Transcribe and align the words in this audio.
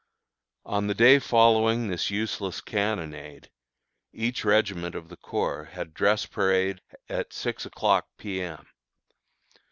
On 0.65 0.87
the 0.87 0.95
day 0.95 1.19
following 1.19 1.85
this 1.87 2.09
useless 2.09 2.59
cannonade, 2.59 3.51
each 4.11 4.43
regiment 4.43 4.95
of 4.95 5.09
the 5.09 5.15
corps 5.17 5.65
had 5.65 5.93
dress 5.93 6.25
parade 6.25 6.81
at 7.07 7.31
six 7.33 7.67
o'clock 7.67 8.07
P. 8.17 8.41
M. 8.41 8.65